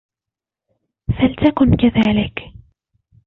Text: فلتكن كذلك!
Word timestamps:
فلتكن 1.19 1.75
كذلك! 1.77 2.53